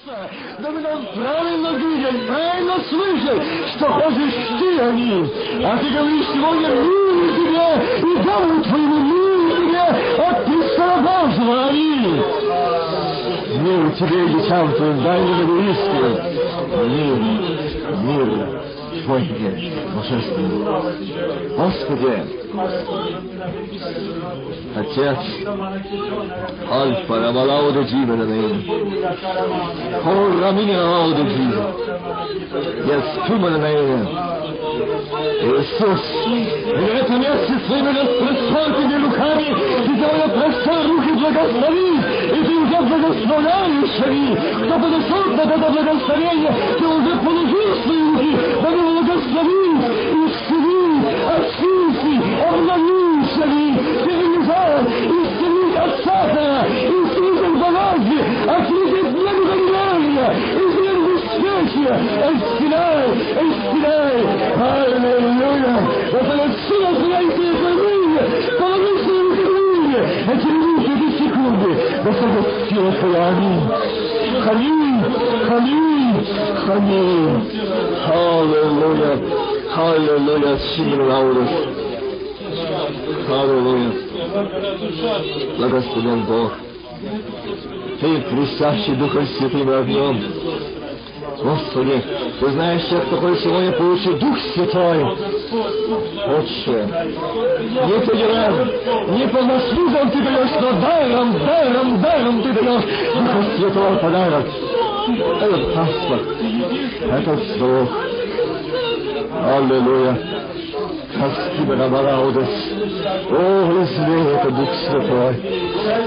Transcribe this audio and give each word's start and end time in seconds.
Иисуса, 0.00 0.30
дабы 0.58 0.80
нам 0.80 1.06
правильно 1.14 1.68
видеть, 1.76 2.26
правильно 2.26 2.80
слышать, 2.88 3.42
что 3.74 3.88
хочешь 3.88 4.34
ты 4.58 4.80
о 4.80 4.92
них. 4.92 5.28
А 5.64 5.78
ты 5.78 5.90
говоришь 5.90 6.26
сегодня 6.32 6.68
мир 6.68 7.34
тебе, 7.36 7.68
и 7.98 8.22
дому 8.22 8.62
твоему 8.62 8.98
мир 9.00 9.56
тебе 9.56 9.84
от 10.22 10.44
Христа 10.46 10.96
Божьего. 10.98 11.68
Аминь. 11.68 12.22
Мир 13.62 13.92
тебе, 13.92 14.28
детям 14.28 14.72
твоим, 14.74 15.02
дай 15.02 15.20
мне 15.20 15.44
близким. 15.44 16.12
Мир, 16.88 17.16
мир. 18.02 18.59
Твой 19.04 19.22
мир, 19.22 19.54
божественный. 19.94 20.64
Господи, 21.56 22.14
Отец, 24.76 25.18
Альфа, 26.70 27.20
Равалау 27.20 27.72
де 27.72 27.82
Джима 27.82 28.16
на 28.16 28.24
нем. 28.24 28.62
Хорра 30.02 30.50
Минерау 30.52 31.14
де 31.14 31.22
Джима. 31.22 31.74
На. 35.20 35.30
Иисус, 35.40 36.00
и 36.26 36.38
это 36.72 37.12
место 37.12 37.60
своими 37.66 37.88
распространными 37.88 39.04
руками 39.04 39.48
ты 39.86 39.94
довольно 40.00 40.28
простой 40.28 40.86
руки 40.86 41.12
благослови, 41.12 41.98
и 41.98 42.44
ты 42.44 42.56
уже 42.56 42.80
благословляешь 42.80 44.00
они. 44.04 44.36
Кто 44.64 44.78
подошел 44.78 45.36
под 45.36 45.50
это 45.50 45.70
благословение, 45.70 46.52
ты 46.78 46.86
уже 46.86 47.16
положил 47.16 47.82
свои 47.82 48.02
руки, 48.02 48.32
да 48.62 48.70
благослови, 48.70 49.64
исцели, 50.24 50.88
очисти, 51.36 52.14
обнови 52.48 53.00
шаги, 53.34 53.68
цивилизар, 54.04 54.82
исцели 54.86 55.76
от 55.76 56.04
сахара, 56.04 56.66
исцели 56.68 56.99
сила 72.68 72.92
твоя, 72.92 73.28
аминь. 73.28 73.62
Хамин, 74.42 75.04
хамин, 75.46 76.26
хамин. 76.66 77.42
Аллилуйя, 78.08 79.18
аллилуйя, 79.76 80.58
Симон 80.58 81.08
Лаурус. 81.08 81.50
Аллилуйя. 83.28 83.92
Благословен 85.58 86.20
Бог. 86.24 86.52
Ты, 88.00 88.20
присящий 88.22 88.94
Духом 88.94 89.26
Святым 89.26 89.70
огнем. 89.70 90.69
Господи, 91.42 92.02
Ты 92.38 92.50
знаешь 92.50 92.82
тех, 92.88 93.06
кто 93.06 93.34
сегодня 93.36 93.72
получить 93.72 94.18
Дух 94.18 94.36
Святой. 94.54 95.04
Отче, 96.36 96.88
не 97.86 98.06
по 98.06 98.14
делам, 98.14 99.16
не 99.16 99.26
по 99.28 99.42
заслугам 99.42 100.10
Ты 100.10 100.20
даешь, 100.22 100.50
но 100.60 100.72
даром, 100.80 101.38
даром, 101.38 102.00
даром 102.02 102.42
Ты 102.42 102.52
даешь 102.52 102.84
Духа 103.14 103.44
Святого 103.56 103.96
подарок. 103.96 104.46
Этот 105.40 105.74
паспорт, 105.74 106.22
этот 107.10 107.56
слух. 107.56 107.88
Аллилуйя. 109.42 110.18
Спасибо 111.14 111.76
на 111.76 111.88
Балаудес. 111.88 112.48
О, 113.30 113.82
излей 113.82 114.34
это 114.34 114.50
Дух 114.50 114.68
Святой. 114.86 115.34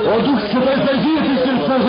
О, 0.07 0.19
Дух 0.21 0.39
Святой, 0.49 0.75
зайди 0.85 1.13
в 1.17 1.25
сердца 1.43 1.79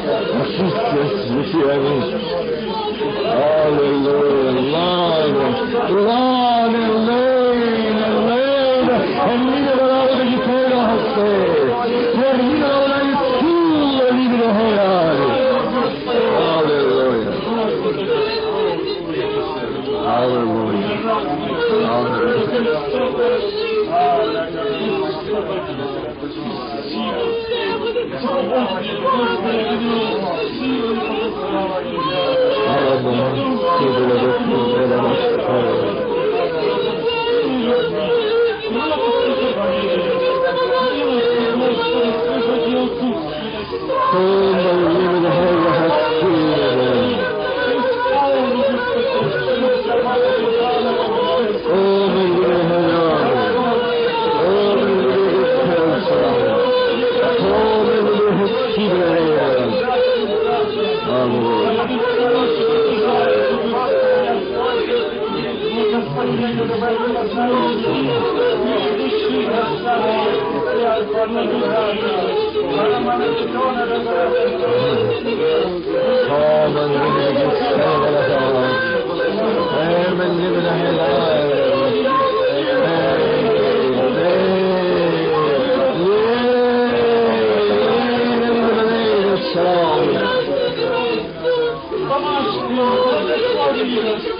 Jesus 0.00 0.72
Christ 0.90 1.28
is 1.40 1.52
heaven. 1.52 2.00
Hallelujah, 3.36 4.52
Lord. 4.72 5.34
Lord, 5.90 6.74
Elaine, 6.74 8.00
Elaine. 8.08 8.94
Hermine 9.20 9.72
beraber 9.76 10.24
gitmeyle 10.30 10.78
hasta. 10.88 11.26
Hermine 12.20 12.60
beraber 12.60 13.00
gitmeyle 13.04 14.06
libre 14.18 14.48
hayal. 14.58 15.18
Hallelujah. 16.40 17.34
Hallelujah. 20.06 20.96
Hallelujah. 21.86 22.90
Allah'ım, 28.20 28.84
kuduracak, 33.78 33.78
kuduracak, 33.78 35.46
kuduracak. 35.46 35.89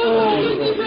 Oh, 0.02 0.79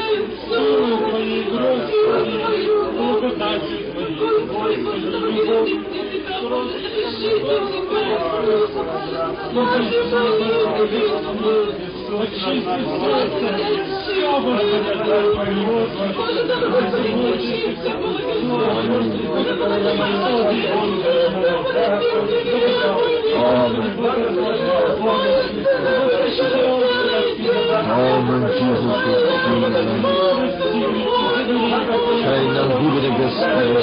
Amen, 27.93 28.43
Jesus, 28.57 29.62
give 33.33 33.73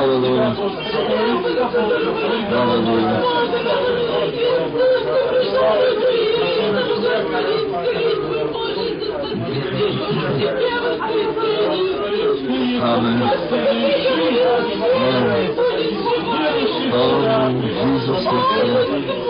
Аллилуйя. 0.00 0.56
Аллилуйя. 2.50 3.22
Amen. 12.82 13.22
Amen. 14.92 15.50
Oh, 16.92 17.50
Jesus, 17.60 18.24
thank 18.24 19.24
you. 19.24 19.29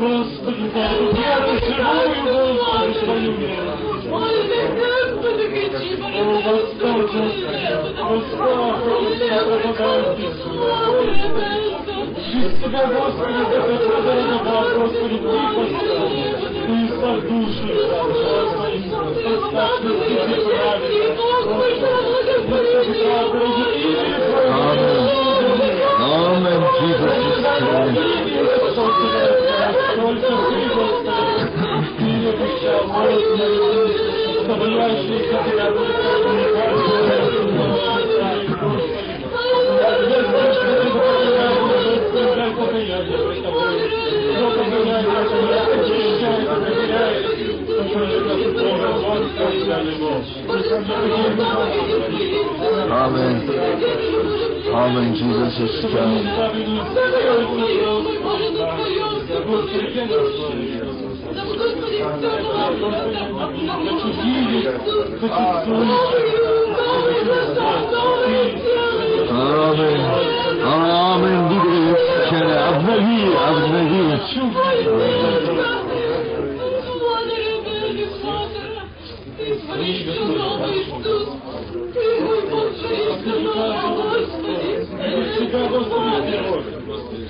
Господи, 0.00 0.72
я 0.74 1.44
живую 1.44 1.74
Господи, 2.64 2.94
свою 3.04 3.32
Через 12.32 12.52
Тебя, 12.60 12.82
Господи, 12.86 13.40
за 13.40 13.58
это 13.58 13.84
дорога, 13.92 14.70
Господи, 14.78 15.16
Ты, 15.18 15.36
Ты 16.64 16.72
исправь 16.86 17.22
души, 17.28 17.72
Господи, 18.16 18.80
поставь 19.22 19.80
на 19.82 19.90
пути 19.92 20.16
правильно, 20.46 21.08
Господи, 21.44 22.08
дорогие 23.32 23.70
имя 23.84 24.18
Твое, 24.30 24.60
Amen, 26.02 26.62
Jesus 26.80 27.14
is 27.20 27.36
King. 29.10 29.49
Только 29.96 30.28
Ты, 30.28 30.60
Господи, 30.74 31.34
Ты 31.98 32.08
обещал, 32.28 32.82
Господи, 32.86 34.40
оставляющий 34.40 35.20
Тебя, 35.20 35.66
Amen. 52.90 53.36
Amen, 54.72 55.14
Jesus 55.14 55.54
is 55.60 55.74
King. 59.30 60.10
Amen. 69.30 70.00
Amen, 70.62 71.48
двигай 71.48 71.94
исчеря. 71.94 72.58
Обнови, 72.70 73.20
обнови. 73.36 74.00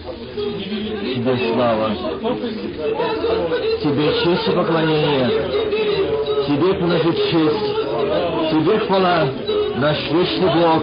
Тебе 0.00 1.52
слава. 1.52 1.90
Тебе 3.82 4.06
честь 4.24 4.48
и 4.48 4.50
поклонение. 4.52 5.28
Тебе 6.46 6.74
принадлежит 6.74 7.16
честь. 7.30 7.66
Тебе 8.50 8.78
хвала, 8.80 9.28
наш 9.76 9.98
вечный 10.10 10.48
Бог. 10.54 10.82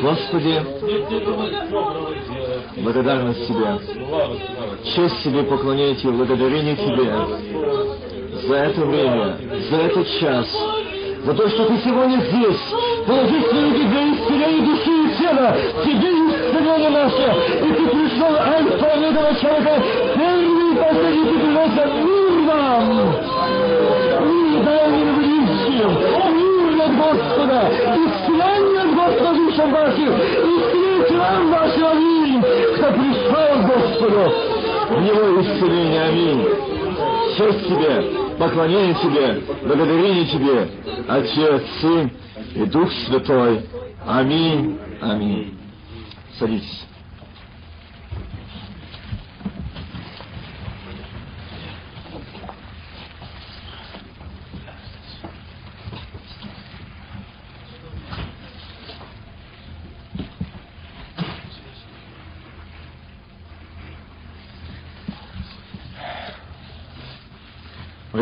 Господи, 0.00 0.56
благодарность 2.76 3.46
Тебе. 3.48 3.68
Честь 4.94 5.22
Тебе, 5.24 5.42
поклонение 5.42 5.96
Тебе, 5.96 6.12
благодарение 6.12 6.76
Тебе 6.76 7.12
за 8.46 8.54
это 8.54 8.80
время, 8.86 9.36
за 9.68 9.76
этот 9.76 10.08
час, 10.20 10.46
за 11.28 11.34
то, 11.34 11.48
что 11.50 11.66
Ты 11.66 11.76
сегодня 11.84 12.20
здесь, 12.20 12.58
положи 13.06 13.42
свои 13.50 13.64
руки 13.64 13.84
для 13.84 14.14
исцеления 14.14 14.64
души 14.64 14.90
и 14.90 15.18
тела, 15.18 15.54
Тебе 15.84 16.08
исцеление 16.08 16.88
наше, 16.88 17.34
и 17.58 17.72
Ты 17.74 17.86
пришел 17.86 18.34
альфа 18.34 18.92
омега 18.94 19.34
человека, 19.38 19.82
первый 20.14 20.72
и 20.72 20.76
последний 20.76 21.24
Ты 21.24 21.38
приносит 21.38 21.92
мир 22.02 22.32
нам, 22.46 22.88
мир 24.24 24.64
дай 24.64 24.90
мир 24.90 25.08
близким, 25.16 25.90
мир 26.32 26.82
от 26.82 26.96
Господа, 26.96 27.60
исцеление 28.06 28.80
от 28.80 28.94
Господа 28.94 29.34
душам 29.34 29.70
вашим, 29.70 30.14
исцеление 30.16 31.08
телам 31.10 31.50
вашим, 31.50 31.86
аминь, 31.88 32.42
кто 32.74 32.86
пришел 32.92 33.48
к 33.54 33.66
Господу, 33.66 34.32
в 34.88 35.04
Его 35.04 35.42
исцеление, 35.42 36.04
аминь. 36.04 36.48
Честь 37.36 37.68
Тебе, 37.68 38.27
поклонение 38.38 38.94
Тебе, 38.94 39.42
благодарение 39.66 40.26
Тебе, 40.26 40.68
Отец, 41.08 41.62
Сын 41.80 42.10
и 42.54 42.64
Дух 42.66 42.90
Святой. 43.06 43.66
Аминь, 44.06 44.78
аминь. 45.00 45.58
Садитесь. 46.38 46.84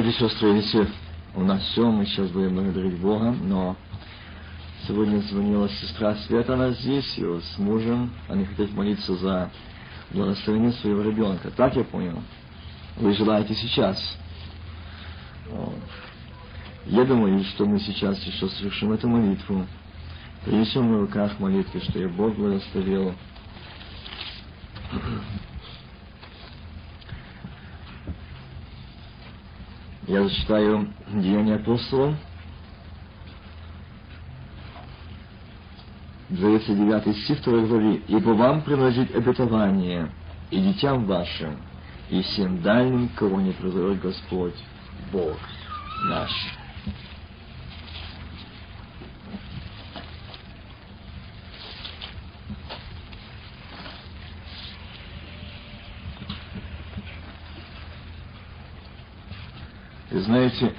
Братья 0.07 0.25
и 0.25 0.29
сестры, 0.29 0.49
если 0.51 0.89
у 1.35 1.43
нас 1.43 1.61
все, 1.63 1.91
мы 1.91 2.07
сейчас 2.07 2.31
будем 2.31 2.55
благодарить 2.55 2.97
Бога, 3.01 3.33
но 3.43 3.77
сегодня 4.87 5.19
звонила 5.19 5.69
сестра 5.69 6.15
Света, 6.15 6.55
она 6.55 6.71
здесь, 6.71 7.19
вот 7.19 7.43
с 7.43 7.59
мужем, 7.59 8.13
они 8.29 8.45
хотят 8.45 8.71
молиться 8.71 9.17
за 9.17 9.51
благословение 10.13 10.71
своего 10.75 11.03
ребенка. 11.03 11.51
Так 11.51 11.75
я 11.75 11.83
понял? 11.83 12.23
Вы 12.95 13.15
желаете 13.15 13.53
сейчас? 13.55 14.01
Я 16.87 17.05
думаю, 17.05 17.43
что 17.43 17.67
мы 17.67 17.81
сейчас 17.81 18.23
еще 18.23 18.47
совершим 18.47 18.93
эту 18.93 19.09
молитву. 19.09 19.67
Принесем 20.45 20.89
на 20.93 21.01
руках 21.01 21.41
молитвы, 21.41 21.81
что 21.81 21.99
я 21.99 22.09
Бог 22.09 22.37
благословил. 22.37 23.13
Я 30.07 30.23
зачитаю 30.23 30.89
Деяния 31.15 31.57
апостолов, 31.57 32.15
29 36.29 37.17
стих 37.25 37.43
2 37.43 37.67
главе. 37.67 37.97
«Ибо 38.07 38.31
вам 38.31 38.63
принадлежит 38.63 39.15
обетование 39.15 40.13
и 40.51 40.61
детям 40.61 41.07
вашим, 41.07 41.57
и 42.09 42.23
всем 42.23 42.63
дальним, 42.63 43.09
кого 43.17 43.41
не 43.41 43.51
призовет 43.51 44.01
Господь, 44.01 44.55
Бог 45.13 45.37
наш». 46.09 46.31
И 46.31 46.57
знаете, 60.21 60.73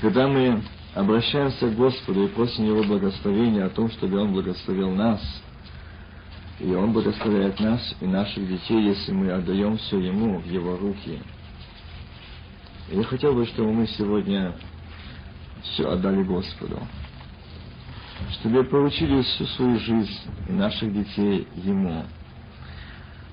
когда 0.00 0.28
мы 0.28 0.62
обращаемся 0.94 1.68
к 1.68 1.76
Господу 1.76 2.24
и 2.24 2.28
просим 2.28 2.64
Его 2.64 2.82
благословения 2.82 3.66
о 3.66 3.70
том, 3.70 3.90
чтобы 3.90 4.18
Он 4.18 4.32
благословил 4.32 4.90
нас. 4.90 5.20
И 6.58 6.74
Он 6.74 6.92
благословляет 6.92 7.60
нас 7.60 7.94
и 8.00 8.06
наших 8.06 8.48
детей, 8.48 8.82
если 8.82 9.12
мы 9.12 9.30
отдаем 9.30 9.76
все 9.76 9.98
Ему 9.98 10.38
в 10.38 10.46
Его 10.46 10.76
руки. 10.78 11.20
Я 12.90 13.02
хотел 13.04 13.34
бы, 13.34 13.44
чтобы 13.46 13.72
мы 13.74 13.86
сегодня 13.88 14.54
все 15.62 15.90
отдали 15.90 16.22
Господу. 16.22 16.80
Чтобы 18.40 18.64
поручили 18.64 19.20
всю 19.20 19.44
свою 19.44 19.78
жизнь 19.80 20.18
и 20.48 20.52
наших 20.52 20.94
детей 20.94 21.46
Ему. 21.56 22.04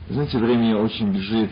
Знаете, 0.10 0.38
время 0.38 0.78
очень 0.78 1.14
бежит, 1.14 1.52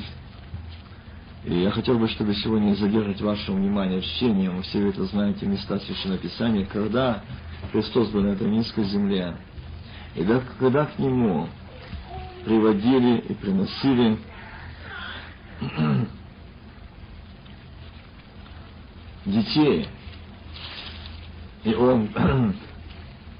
и 1.45 1.61
я 1.61 1.71
хотел 1.71 1.97
бы, 1.97 2.09
чтобы 2.09 2.35
сегодня 2.35 2.75
задержать 2.75 3.21
ваше 3.21 3.53
внимание 3.53 4.01
чтением, 4.01 4.57
вы 4.57 4.63
все 4.63 4.89
это 4.89 5.05
знаете, 5.05 5.45
места 5.45 5.79
Священного 5.79 6.19
Писания, 6.19 6.65
когда 6.65 7.23
Христос 7.71 8.09
был 8.09 8.23
на 8.23 8.33
этой 8.33 8.49
низкой 8.49 8.83
земле, 8.83 9.37
и 10.15 10.27
когда 10.59 10.85
к 10.85 10.99
Нему 10.99 11.47
приводили 12.43 13.19
и 13.19 13.33
приносили 13.35 14.17
детей, 19.25 19.87
и 21.63 21.73
Он 21.73 22.09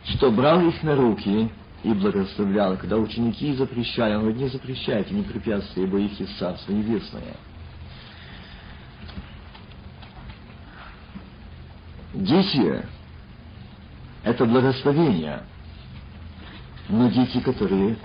что 0.06 0.32
брал 0.32 0.62
их 0.62 0.82
на 0.84 0.96
руки 0.96 1.52
и 1.84 1.94
благословлял. 1.94 2.78
Когда 2.78 2.98
ученики 2.98 3.54
запрещали, 3.54 4.14
он 4.14 4.22
говорит, 4.22 4.42
не 4.42 4.50
запрещайте, 4.50 5.14
не 5.14 5.24
препятствуйте, 5.24 5.88
ибо 5.88 6.00
их 6.00 6.20
есть 6.20 6.38
Царство 6.38 6.72
Небесное. 6.72 7.36
Дети– 12.14 12.84
это 14.24 14.46
благословение, 14.46 15.44
но 16.90 17.10
дети, 17.10 17.40
которые 17.40 17.96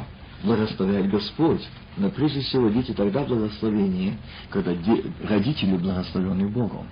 благословляет 0.45 1.11
Господь, 1.11 1.63
но 1.97 2.11
прежде 2.11 2.41
всего 2.41 2.69
дети 2.69 2.93
тогда 2.93 3.25
благословение, 3.25 4.17
когда 4.51 4.75
де- 4.75 5.05
родители 5.25 5.77
благословлены 5.77 6.49
Богом. 6.49 6.87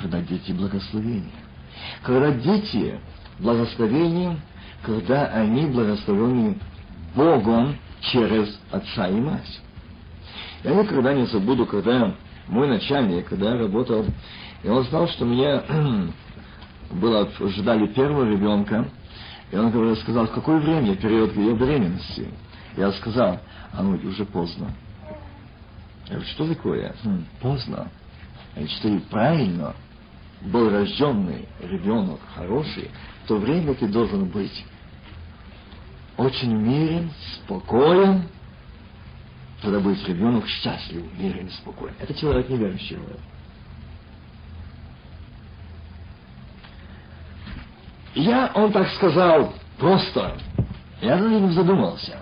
Когда 0.00 0.20
дети 0.20 0.52
благословения. 0.52 1.32
Когда 2.02 2.30
дети 2.30 3.00
благословением, 3.40 4.40
когда 4.82 5.26
они 5.26 5.66
благословлены 5.66 6.58
Богом 7.14 7.76
через 8.00 8.60
отца 8.70 9.08
и 9.08 9.20
мать. 9.20 9.60
Я 10.64 10.74
никогда 10.74 11.14
не 11.14 11.26
забуду, 11.26 11.66
когда 11.66 12.14
мой 12.48 12.68
начальник, 12.68 13.28
когда 13.28 13.54
я 13.54 13.58
работал, 13.58 14.04
и 14.62 14.68
он 14.68 14.84
знал, 14.84 15.08
что 15.08 15.24
меня 15.24 15.62
было, 16.90 17.28
ждали 17.56 17.86
первого 17.88 18.28
ребенка, 18.28 18.88
и 19.50 19.56
он 19.56 19.70
говорил, 19.70 19.96
сказал, 19.96 20.26
в 20.26 20.32
какое 20.32 20.58
время, 20.58 20.96
период 20.96 21.34
ее 21.36 21.54
беременности? 21.54 22.28
Я 22.76 22.92
сказал, 22.92 23.40
а 23.72 23.82
ну, 23.82 23.96
уже 24.08 24.24
поздно. 24.24 24.70
Я 26.06 26.14
говорю, 26.14 26.28
что 26.30 26.48
такое? 26.48 26.94
Хм, 27.02 27.24
поздно. 27.40 27.88
Я 28.54 28.62
говорю, 28.62 28.76
что 28.78 28.88
и 28.88 28.98
правильно, 28.98 29.74
был 30.42 30.70
рожденный 30.70 31.48
ребенок 31.60 32.20
хороший, 32.34 32.90
то 33.28 33.36
время 33.36 33.74
ты 33.74 33.86
должен 33.86 34.24
быть 34.24 34.64
очень 36.16 36.50
мирен, 36.50 37.10
спокоен, 37.36 38.26
тогда 39.60 39.78
будет 39.80 40.08
ребенок 40.08 40.48
счастлив, 40.48 41.04
мирен, 41.18 41.50
спокоен. 41.50 41.94
Это 42.00 42.14
человек 42.14 42.48
неверующий 42.48 42.88
человек. 42.88 43.18
Я, 48.14 48.50
он 48.54 48.72
так 48.72 48.88
сказал, 48.94 49.52
просто. 49.76 50.38
Я 51.02 51.16
над 51.16 51.30
этим 51.30 51.52
задумался. 51.52 52.16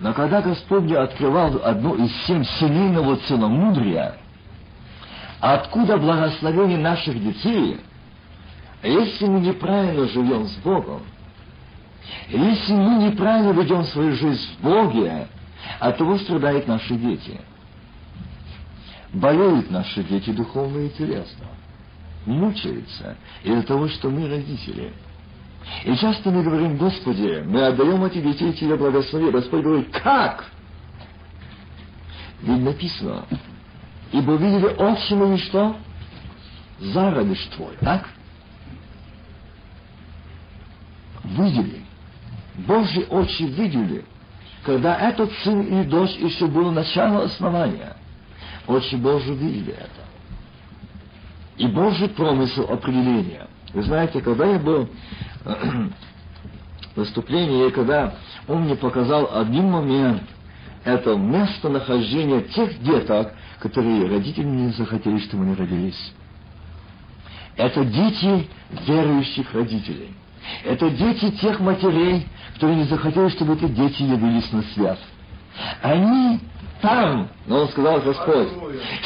Но 0.00 0.12
когда 0.14 0.42
Господь 0.42 0.82
мне 0.82 0.96
открывал 0.96 1.60
одну 1.64 1.94
из 1.94 2.12
семь 2.26 2.44
семейного 2.44 3.16
целомудрия, 3.18 4.16
откуда 5.38 5.96
благословение 5.96 6.78
наших 6.78 7.22
детей, 7.22 7.78
если 8.82 9.26
мы 9.26 9.40
неправильно 9.40 10.06
живем 10.08 10.46
с 10.46 10.56
Богом, 10.56 11.02
если 12.28 12.72
мы 12.72 13.04
неправильно 13.04 13.52
ведем 13.52 13.84
свою 13.84 14.14
жизнь 14.14 14.48
в 14.58 14.62
Боге, 14.62 15.28
от 15.78 15.96
того 15.98 16.18
страдают 16.18 16.66
наши 16.66 16.94
дети. 16.96 17.40
Болеют 19.12 19.70
наши 19.70 20.02
дети 20.02 20.30
духовно 20.30 20.80
и 20.80 20.90
телесно 20.90 21.46
мучается 22.26 23.16
из-за 23.42 23.62
того, 23.62 23.88
что 23.88 24.10
мы 24.10 24.28
родители. 24.28 24.92
И 25.84 25.96
часто 25.96 26.30
мы 26.30 26.42
говорим, 26.42 26.76
Господи, 26.76 27.42
мы 27.46 27.66
отдаем 27.66 28.04
эти 28.04 28.20
детей 28.20 28.52
Тебе 28.52 28.76
благослови. 28.76 29.30
Господь 29.30 29.62
говорит, 29.62 29.90
как? 29.92 30.46
Ведь 32.42 32.60
написано, 32.60 33.24
ибо 34.10 34.34
видели 34.34 34.66
отче 34.66 35.14
мои 35.14 35.38
что? 35.38 35.76
Зародыш 36.80 37.38
твой, 37.56 37.76
так? 37.80 38.08
Видели. 41.36 41.82
Божьи 42.66 43.06
очи 43.08 43.42
видели, 43.42 44.04
когда 44.64 44.96
этот 44.96 45.32
сын 45.44 45.60
и 45.62 45.84
дочь 45.84 46.16
еще 46.16 46.46
было 46.46 46.70
начало 46.70 47.24
основания. 47.24 47.96
Очи 48.66 48.94
Божьи 48.96 49.32
видели 49.32 49.72
это 49.72 50.02
и 51.62 51.66
Божий 51.66 52.08
промысел 52.08 52.64
определения. 52.70 53.46
Вы 53.72 53.82
знаете, 53.82 54.20
когда 54.20 54.46
я 54.46 54.58
был 54.58 54.88
выступлении, 56.96 57.68
и 57.68 57.70
когда 57.70 58.14
он 58.48 58.62
мне 58.62 58.74
показал 58.74 59.30
один 59.32 59.70
момент, 59.70 60.22
это 60.84 61.14
местонахождение 61.14 62.42
тех 62.42 62.82
деток, 62.82 63.32
которые 63.60 64.08
родители 64.08 64.44
не 64.44 64.72
захотели, 64.72 65.18
чтобы 65.18 65.44
они 65.44 65.54
родились. 65.54 66.12
Это 67.56 67.84
дети 67.84 68.48
верующих 68.86 69.52
родителей. 69.54 70.14
Это 70.64 70.90
дети 70.90 71.30
тех 71.32 71.60
матерей, 71.60 72.26
которые 72.54 72.78
не 72.78 72.84
захотели, 72.84 73.28
чтобы 73.28 73.54
эти 73.54 73.66
дети 73.66 74.02
явились 74.02 74.50
на 74.52 74.62
свет. 74.74 74.98
Они 75.82 76.40
там, 76.80 77.28
но 77.46 77.60
он 77.60 77.68
сказал 77.68 78.00
Господь, 78.00 78.48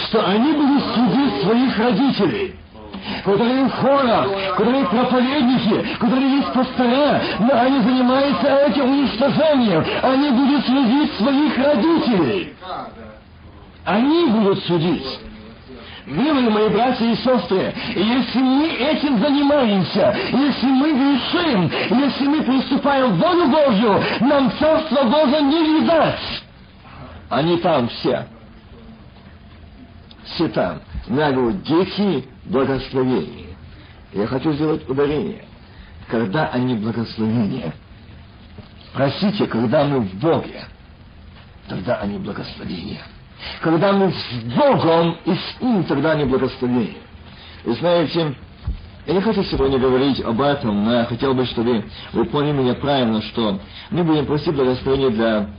что 0.08 0.26
они 0.26 0.52
будут 0.52 0.82
судить 0.94 1.42
своих 1.42 1.78
родителей 1.78 2.54
которые 3.24 3.66
в 3.66 3.72
хорах, 3.72 4.28
которые 4.56 4.84
проповедники, 4.86 5.96
которые 5.98 6.38
есть 6.38 6.52
пастора, 6.52 7.22
но 7.38 7.60
они 7.60 7.80
занимаются 7.80 8.46
этим 8.46 8.84
уничтожением. 8.84 9.84
Они 10.02 10.30
будут 10.30 10.66
судить 10.66 11.12
своих 11.14 11.58
родителей. 11.58 12.54
Они 13.84 14.26
будут 14.26 14.58
судить. 14.64 15.20
Милые 16.06 16.48
мои 16.50 16.68
братья 16.68 17.04
и 17.04 17.16
сестры, 17.16 17.74
если 17.96 18.38
мы 18.38 18.68
этим 18.68 19.18
занимаемся, 19.18 20.16
если 20.30 20.66
мы 20.66 20.92
грешим, 20.92 21.98
если 22.00 22.26
мы 22.28 22.42
приступаем 22.42 23.14
в 23.14 23.18
волю 23.18 23.48
Божью, 23.48 24.04
нам 24.20 24.52
Царство 24.56 25.02
Божие 25.02 25.42
не 25.42 25.80
видать. 25.80 26.20
Они 27.28 27.58
там 27.58 27.88
все. 27.88 28.24
Все 30.26 30.46
там. 30.48 30.80
Я 31.08 31.32
говорю, 31.32 31.58
дети 31.62 32.28
благословения. 32.44 33.56
Я 34.12 34.28
хочу 34.28 34.52
сделать 34.52 34.88
ударение. 34.88 35.44
Когда 36.06 36.46
они 36.50 36.76
благословения. 36.76 37.74
Простите, 38.94 39.48
когда 39.48 39.84
мы 39.84 40.02
в 40.02 40.14
Боге, 40.20 40.66
тогда 41.68 41.96
они 41.96 42.18
благословения. 42.18 43.02
Когда 43.60 43.92
мы 43.92 44.12
с 44.12 44.44
Богом 44.56 45.16
и 45.24 45.34
с 45.34 45.60
Ним, 45.60 45.84
тогда 45.84 46.12
они 46.12 46.24
благословения. 46.24 46.96
И 47.64 47.72
знаете, 47.72 48.34
я 49.06 49.14
не 49.14 49.20
хочу 49.20 49.42
сегодня 49.44 49.78
говорить 49.78 50.20
об 50.20 50.40
этом, 50.40 50.84
но 50.84 50.92
я 50.94 51.04
хотел 51.04 51.34
бы, 51.34 51.44
чтобы 51.46 51.84
вы 52.12 52.24
поняли 52.26 52.52
меня 52.52 52.74
правильно, 52.74 53.22
что 53.22 53.60
мы 53.90 54.04
будем 54.04 54.26
просить 54.26 54.54
благословения 54.54 55.10
для 55.10 55.50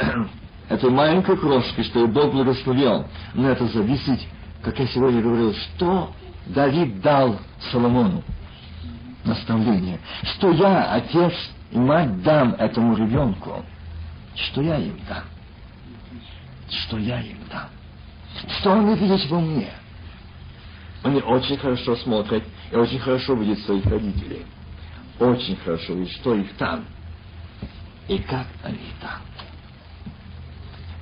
этой 0.68 0.90
маленькой 0.90 1.36
крошки, 1.36 1.82
что 1.82 2.04
и 2.04 2.06
Бог 2.06 2.32
благословил. 2.32 3.06
Но 3.34 3.50
это 3.50 3.66
зависит, 3.66 4.20
как 4.62 4.78
я 4.78 4.86
сегодня 4.86 5.20
говорил, 5.20 5.54
что 5.54 6.10
Давид 6.46 7.00
дал 7.00 7.36
Соломону 7.72 8.22
наставление. 9.24 9.98
Что 10.22 10.50
я, 10.52 10.92
отец 10.92 11.32
и 11.72 11.78
мать, 11.78 12.22
дам 12.22 12.54
этому 12.54 12.96
ребенку. 12.96 13.64
Что 14.34 14.62
я 14.62 14.76
им 14.78 14.98
дам. 15.08 15.24
Что 16.68 16.98
я 16.98 17.20
им 17.20 17.38
дам. 17.50 17.68
Что 18.58 18.70
он 18.70 18.94
видит 18.94 19.28
во 19.30 19.40
мне. 19.40 19.70
Они 21.02 21.20
очень 21.20 21.56
хорошо 21.56 21.96
смотрят 21.96 22.42
и 22.72 22.76
очень 22.76 22.98
хорошо 22.98 23.34
видят 23.34 23.58
своих 23.60 23.84
родителей. 23.86 24.44
Очень 25.18 25.56
хорошо 25.56 25.94
видят, 25.94 26.12
что 26.14 26.34
их 26.34 26.52
там. 26.56 26.84
И 28.08 28.18
как 28.18 28.46
они 28.62 28.78
там. 29.00 29.20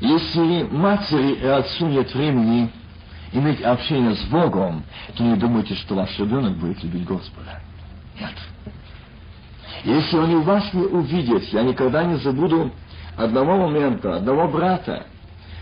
Если 0.00 0.64
матери 0.64 1.34
и 1.34 1.46
отцу 1.46 1.86
нет 1.86 2.14
времени, 2.14 2.70
иметь 3.32 3.62
общение 3.62 4.14
с 4.14 4.24
Богом, 4.24 4.84
то 5.16 5.22
не 5.22 5.36
думайте, 5.36 5.74
что 5.74 5.94
ваш 5.94 6.18
ребенок 6.18 6.56
будет 6.56 6.82
любить 6.82 7.04
Господа. 7.04 7.60
Нет. 8.20 8.34
Если 9.84 10.16
он 10.16 10.30
и 10.30 10.44
вас 10.44 10.72
не 10.72 10.82
увидит, 10.82 11.44
я 11.52 11.62
никогда 11.62 12.04
не 12.04 12.16
забуду 12.16 12.70
одного 13.16 13.56
момента, 13.56 14.16
одного 14.16 14.48
брата, 14.48 15.06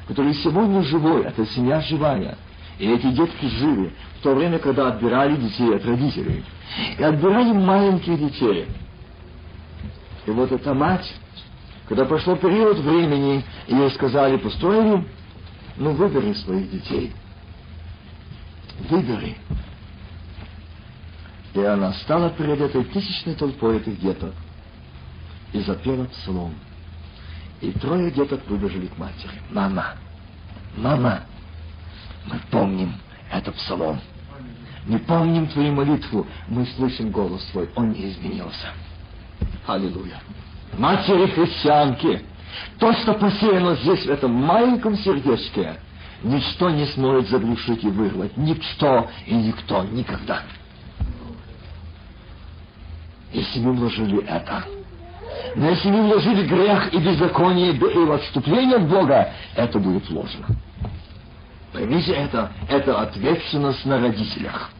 который 0.06 0.34
сегодня 0.34 0.82
живой, 0.82 1.24
эта 1.24 1.46
семья 1.46 1.80
живая, 1.80 2.36
и 2.78 2.90
эти 2.90 3.10
детки 3.12 3.46
живы, 3.46 3.92
в 4.18 4.22
то 4.22 4.34
время, 4.34 4.58
когда 4.58 4.88
отбирали 4.88 5.36
детей 5.36 5.74
от 5.74 5.84
родителей. 5.84 6.44
И 6.98 7.02
отбирали 7.02 7.52
маленьких 7.52 8.18
детей. 8.18 8.66
И 10.26 10.30
вот 10.30 10.50
эта 10.52 10.74
мать, 10.74 11.12
когда 11.88 12.04
прошло 12.04 12.36
период 12.36 12.78
времени, 12.78 13.44
ей 13.68 13.90
сказали, 13.90 14.36
построили, 14.36 15.06
ну 15.76 15.92
выбери 15.92 16.32
своих 16.34 16.70
детей. 16.70 17.12
Выбери. 18.88 19.36
И 21.54 21.60
она 21.60 21.92
стала 21.92 22.30
перед 22.30 22.60
этой 22.60 22.84
тысячной 22.84 23.34
толпой 23.34 23.76
этих 23.76 24.00
деток 24.00 24.32
и 25.52 25.60
запела 25.60 26.06
псалом. 26.06 26.54
И 27.62 27.70
трое 27.70 28.10
деток 28.10 28.40
выбежали 28.48 28.88
к 28.88 28.98
матери. 28.98 29.30
Мама, 29.52 29.94
мама, 30.76 31.20
мы 32.26 32.40
помним 32.50 32.94
это 33.30 33.52
псалом. 33.52 34.00
Мы 34.84 34.98
помним 34.98 35.46
твою 35.46 35.72
молитву, 35.72 36.26
мы 36.48 36.66
слышим 36.66 37.12
голос 37.12 37.40
твой, 37.52 37.70
он 37.76 37.92
не 37.92 38.10
изменился. 38.10 38.66
Аллилуйя. 39.64 40.20
Матери 40.76 41.26
христианки, 41.28 42.22
то, 42.80 42.92
что 42.94 43.14
посеяно 43.14 43.76
здесь, 43.76 44.06
в 44.06 44.10
этом 44.10 44.32
маленьком 44.32 44.96
сердечке, 44.98 45.76
ничто 46.24 46.68
не 46.68 46.86
сможет 46.86 47.28
заглушить 47.28 47.84
и 47.84 47.88
вырвать. 47.88 48.36
Ничто 48.36 49.08
и 49.24 49.34
никто 49.34 49.84
никогда. 49.84 50.42
Если 53.32 53.60
мы 53.60 53.72
вложили 53.74 54.24
это, 54.24 54.64
но 55.54 55.70
если 55.70 55.90
мы 55.90 56.08
вложили 56.08 56.46
грех 56.46 56.92
и 56.94 56.98
беззаконие 56.98 57.72
и 57.72 58.10
отступление 58.10 58.76
от 58.76 58.88
Бога, 58.88 59.28
это 59.54 59.78
будет 59.78 60.08
ложно. 60.10 60.46
Поймите 61.72 62.12
это, 62.12 62.52
это 62.68 63.00
ответственность 63.00 63.84
на 63.86 64.00
родителях. 64.00 64.70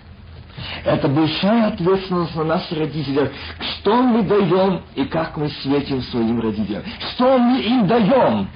Это 0.84 1.08
большая 1.08 1.68
ответственность 1.68 2.36
на 2.36 2.44
нас, 2.44 2.70
родителях, 2.70 3.30
что 3.58 4.02
мы 4.02 4.22
даем 4.22 4.82
и 4.94 5.04
как 5.04 5.36
мы 5.36 5.48
светим 5.48 6.02
своим 6.02 6.40
родителям. 6.40 6.82
Что 7.14 7.38
мы 7.38 7.60
им 7.60 7.86
даем, 7.86 8.48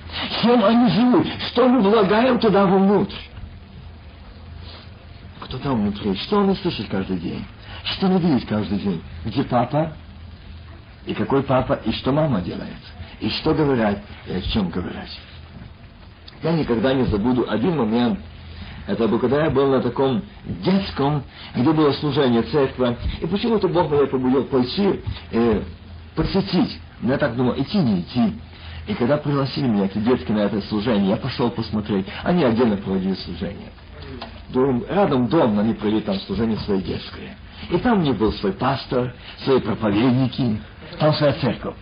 чем 0.43 0.65
они 0.65 0.91
живут, 0.91 1.27
что 1.49 1.69
мы 1.69 1.81
влагаем 1.81 2.39
туда 2.39 2.67
внутрь. 2.67 3.15
Кто 5.41 5.59
там 5.59 5.81
внутри? 5.81 6.15
Что 6.17 6.39
он 6.39 6.55
слышит 6.57 6.89
каждый 6.89 7.19
день? 7.19 7.45
Что 7.85 8.07
он 8.07 8.19
видит 8.19 8.47
каждый 8.49 8.79
день? 8.79 9.03
Где 9.25 9.45
папа? 9.45 9.93
И 11.07 11.15
какой 11.15 11.43
папа? 11.43 11.75
И 11.85 11.93
что 11.93 12.13
мама 12.13 12.41
делает? 12.41 12.77
И 13.21 13.31
что 13.31 13.55
говорят? 13.55 13.99
И 14.27 14.33
о 14.33 14.41
чем 14.43 14.69
говорить? 14.69 15.19
Я 16.43 16.53
никогда 16.53 16.93
не 16.93 17.05
забуду 17.05 17.47
один 17.49 17.77
момент, 17.77 18.19
это 18.87 19.09
был, 19.09 19.19
когда 19.19 19.45
я 19.45 19.51
был 19.51 19.69
на 19.69 19.81
таком 19.81 20.23
детском, 20.45 21.25
где 21.55 21.73
было 21.73 21.93
служение 21.93 22.43
церкви. 22.43 22.97
И 23.21 23.27
почему-то 23.27 23.69
Бог 23.69 23.91
меня 23.91 24.07
побудил 24.07 24.45
пойти, 24.45 25.01
э, 25.33 25.63
посетить. 26.15 26.81
Но 27.01 27.13
я 27.13 27.19
так 27.19 27.37
думал, 27.37 27.55
идти, 27.57 27.79
не 27.79 28.01
идти. 28.01 28.35
И 28.87 28.95
когда 28.95 29.17
пригласили 29.17 29.67
меня, 29.67 29.87
эти 29.87 29.99
детки, 29.99 30.31
на 30.31 30.41
это 30.41 30.61
служение, 30.63 31.11
я 31.11 31.17
пошел 31.17 31.51
посмотреть. 31.51 32.07
Они 32.23 32.45
отдельно 32.45 32.77
проводили 32.77 33.15
служение. 33.15 33.71
Дом, 34.51 34.85
рядом 34.89 35.27
дом, 35.27 35.59
они 35.59 35.75
провели 35.75 36.01
там 36.03 36.21
служение 36.21 36.57
своей 36.59 36.83
детское. 36.83 37.37
И 37.71 37.79
там 37.79 37.99
у 37.99 38.03
них 38.03 38.17
был 38.17 38.33
свой 38.35 38.53
пастор, 38.53 39.13
свои 39.45 39.59
проповедники, 39.59 40.61
там 40.99 41.13
своя 41.15 41.33
церковь. 41.35 41.75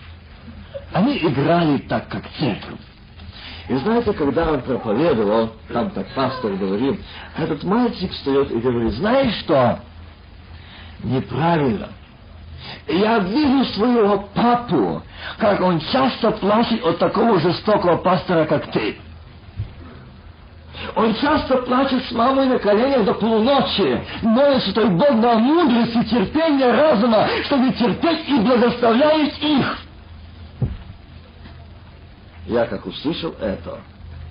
Они 0.93 1.19
играли 1.19 1.79
так, 1.79 2.09
как 2.09 2.23
церковь. 2.39 2.79
И 3.69 3.77
знаете, 3.77 4.13
когда 4.13 4.53
он 4.53 4.61
проповедовал, 4.61 5.53
там 5.73 5.91
так 5.91 6.07
пастор 6.15 6.53
говорил, 6.53 6.99
этот 7.37 7.65
мальчик 7.65 8.13
встает 8.13 8.51
и 8.51 8.59
говорит, 8.59 8.93
знаешь 8.93 9.35
что? 9.41 9.81
Неправильно. 11.03 11.89
Я 12.87 13.19
вижу 13.21 13.65
своего 13.73 14.29
папу, 14.35 15.03
как 15.39 15.61
он 15.61 15.81
часто 15.81 16.31
плачет 16.33 16.85
от 16.85 16.99
такого 16.99 17.41
жестокого 17.41 17.97
пастора, 17.97 18.45
как 18.45 18.71
ты. 18.71 18.97
Он 20.97 21.15
часто 21.17 21.59
плачет 21.59 22.05
с 22.05 22.13
мамой 22.13 22.47
на 22.47 22.59
коленях 22.59 23.05
до 23.05 23.15
полуночи, 23.15 24.03
молится, 24.23 24.71
что 24.71 24.87
Бог 24.89 25.21
дал 25.21 25.39
мудрости, 25.39 26.05
терпения, 26.05 26.71
разума, 26.71 27.29
чтобы 27.45 27.73
терпеть 27.73 28.29
и 28.29 28.39
благословляет 28.41 29.39
их. 29.43 29.79
Я 32.47 32.67
как 32.67 32.85
услышал 32.87 33.35
это, 33.41 33.81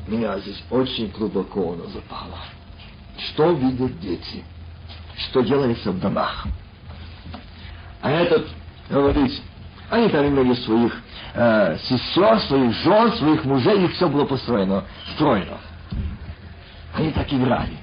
меня 0.08 0.38
здесь 0.40 0.62
очень 0.70 1.12
глубоко 1.12 1.74
оно 1.74 1.86
запало. 1.88 2.38
Что 3.18 3.52
видят 3.52 4.00
дети? 4.00 4.44
Что 5.18 5.42
делается 5.42 5.92
в 5.92 6.00
домах? 6.00 6.46
А 8.02 8.12
этот 8.12 8.48
говорит, 8.90 9.32
они 9.90 10.10
там 10.10 10.28
имели 10.28 10.54
своих 10.56 10.94
э, 11.34 11.78
сестер, 11.84 12.40
своих 12.42 12.74
жен, 12.84 13.14
своих 13.14 13.46
мужей, 13.46 13.86
их 13.86 13.94
все 13.94 14.10
было 14.10 14.26
построено, 14.26 14.84
строено. 15.16 15.58
Они 16.94 17.12
так 17.12 17.32
играли. 17.34 17.78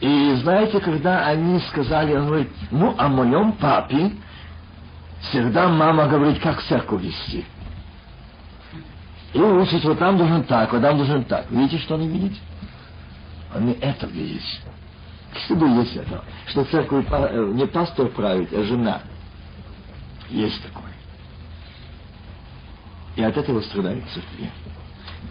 И 0.00 0.34
знаете, 0.42 0.80
когда 0.80 1.26
они 1.26 1.60
сказали, 1.60 2.14
он 2.14 2.26
говорит, 2.26 2.50
ну, 2.70 2.94
о 2.98 3.08
моем 3.08 3.52
папе 3.52 4.12
всегда 5.20 5.68
мама 5.68 6.08
говорит, 6.08 6.42
как 6.42 6.60
церковь 6.62 7.02
вести. 7.02 7.44
И 9.32 9.38
учить, 9.40 9.84
вот 9.84 9.98
там 9.98 10.18
должен 10.18 10.44
так, 10.44 10.72
вот 10.72 10.82
там 10.82 10.96
должен 10.96 11.24
так. 11.24 11.50
Видите, 11.50 11.78
что 11.78 11.94
они 11.94 12.08
видят? 12.08 12.38
Они 13.54 13.72
это 13.80 14.06
видят. 14.06 14.42
Всюду 15.32 15.66
есть 15.80 15.96
это. 15.96 16.22
Что 16.46 16.64
церковь 16.64 17.06
э, 17.10 17.52
не 17.54 17.66
пастор 17.66 18.08
правит, 18.08 18.52
а 18.52 18.62
жена. 18.64 19.00
Есть 20.30 20.62
такое. 20.62 20.92
И 23.16 23.22
от 23.22 23.36
этого 23.36 23.60
страдает 23.60 24.04
церкви. 24.12 24.50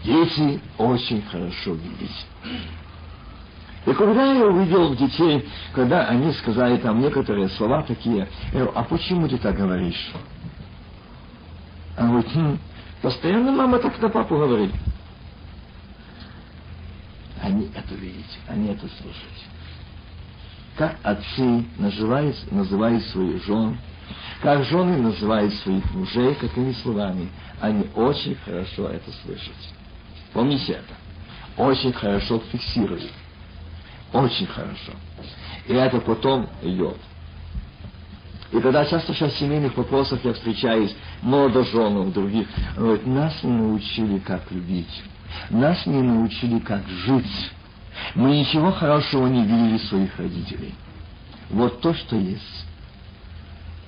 Дети 0.04 0.62
очень 0.78 1.22
хорошо 1.24 1.74
видеть. 1.74 2.26
И 3.86 3.94
когда 3.94 4.34
я 4.34 4.46
увидел 4.46 4.96
детей, 4.96 5.48
когда 5.74 6.08
они 6.08 6.32
сказали 6.34 6.78
там 6.78 7.02
некоторые 7.02 7.50
слова 7.50 7.84
такие, 7.84 8.28
я 8.54 8.60
говорю, 8.60 8.72
а 8.76 8.84
почему 8.84 9.28
ты 9.28 9.38
так 9.38 9.56
говоришь? 9.56 10.12
Он 11.98 12.10
говорит, 12.10 12.32
хм, 12.34 12.58
Постоянно 13.04 13.52
мама 13.52 13.80
так 13.80 14.02
на 14.02 14.08
папу 14.08 14.38
говорит. 14.38 14.72
Они 17.42 17.70
это 17.76 17.94
видят, 17.96 18.26
они 18.48 18.70
это 18.70 18.88
слушают. 18.88 19.34
Как 20.78 20.96
отцы 21.04 21.66
называют, 21.78 22.50
называют 22.50 23.04
своих 23.08 23.44
жен, 23.44 23.78
как 24.42 24.64
жены 24.64 24.98
называют 25.00 25.54
своих 25.56 25.84
мужей, 25.94 26.34
какими 26.36 26.72
словами, 26.72 27.30
они 27.60 27.88
очень 27.94 28.36
хорошо 28.36 28.88
это 28.88 29.12
слышат. 29.26 29.54
Помните 30.34 30.74
это. 30.74 30.94
Очень 31.58 31.94
хорошо 31.94 32.40
фиксируют. 32.52 33.12
Очень 34.12 34.48
хорошо. 34.48 34.94
И 35.68 35.74
это 35.74 36.00
потом 36.02 36.50
идет. 36.62 36.98
И 38.52 38.60
когда 38.60 38.86
часто 38.86 39.14
в 39.14 39.18
семейных 39.18 39.76
вопросах 39.78 40.24
я 40.24 40.34
встречаюсь 40.34 40.96
молодоженов 41.22 42.14
других, 42.14 42.48
говорят, 42.76 43.06
нас 43.06 43.44
не 43.44 43.52
научили, 43.52 44.20
как 44.20 44.52
любить. 44.52 45.04
Нас 45.50 45.86
не 45.88 46.02
научили, 46.02 46.60
как 46.60 46.88
жить. 46.88 47.52
Мы 48.14 48.40
ничего 48.40 48.72
хорошего 48.72 49.28
не 49.28 49.44
видели 49.44 49.78
своих 49.78 50.18
родителей. 50.20 50.76
Вот 51.50 51.82
то, 51.82 51.94
что 51.94 52.16
есть. 52.16 52.66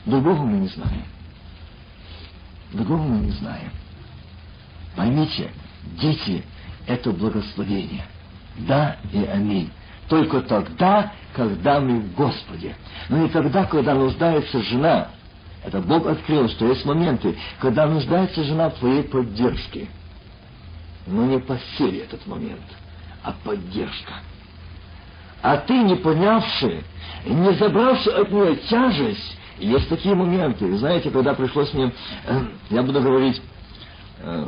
Другого 0.05 0.43
мы 0.43 0.57
не 0.59 0.67
знаем. 0.67 1.05
Другого 2.73 3.03
мы 3.03 3.25
не 3.25 3.31
знаем. 3.31 3.71
Поймите, 4.95 5.51
дети— 5.99 6.43
это 6.87 7.11
благословение. 7.11 8.05
Да 8.57 8.97
и 9.11 9.23
аминь. 9.25 9.69
Только 10.07 10.41
тогда, 10.41 11.11
когда 11.33 11.79
мы 11.79 11.99
в 11.99 12.13
Господе. 12.13 12.75
Но 13.09 13.17
не 13.17 13.29
тогда, 13.29 13.65
когда 13.65 13.95
нуждается 13.95 14.61
жена. 14.61 15.09
Это 15.63 15.81
Бог 15.81 16.05
открыл, 16.05 16.47
что 16.49 16.67
есть 16.67 16.85
моменты, 16.85 17.35
когда 17.59 17.87
нуждается 17.87 18.43
жена 18.43 18.69
в 18.69 18.75
твоей 18.75 19.03
поддержке. 19.03 19.87
Но 21.07 21.25
не 21.25 21.39
постели 21.39 21.99
этот 21.99 22.25
момент, 22.27 22.61
а 23.23 23.33
поддержка. 23.43 24.13
А 25.41 25.57
ты, 25.57 25.73
не 25.83 25.95
понявший, 25.95 26.83
не 27.25 27.53
забравший 27.53 28.13
от 28.13 28.31
нее 28.31 28.55
тяжесть, 28.67 29.37
есть 29.57 29.89
такие 29.89 30.15
моменты. 30.15 30.75
Знаете, 30.77 31.09
когда 31.09 31.33
пришлось 31.33 31.73
мне, 31.73 31.91
э, 32.25 32.41
я 32.69 32.83
буду 32.83 33.01
говорить, 33.01 33.41
э, 34.19 34.47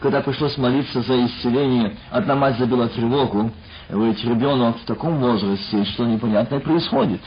когда 0.00 0.22
пришлось 0.22 0.56
молиться 0.56 1.02
за 1.02 1.26
исцеление, 1.26 1.96
одна 2.10 2.34
мать 2.34 2.58
забила 2.58 2.88
тревогу, 2.88 3.52
говорит, 3.88 4.24
ребенок 4.24 4.78
в 4.78 4.84
таком 4.86 5.18
возрасте, 5.18 5.84
что 5.84 6.06
непонятное 6.06 6.60
происходит. 6.60 7.20